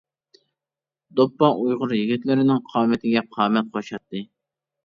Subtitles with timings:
[1.19, 4.27] دوپپا ئۇيغۇر يىگىتلىرىنىڭ قامىتىگە قامەت قوشاتتى.